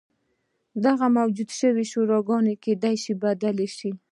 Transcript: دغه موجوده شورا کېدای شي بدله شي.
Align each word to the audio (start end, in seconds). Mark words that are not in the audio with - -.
دغه 0.85 1.05
موجوده 1.17 1.83
شورا 1.91 2.19
کېدای 2.63 2.95
شي 3.03 3.13
بدله 3.23 3.67
شي. 3.77 3.91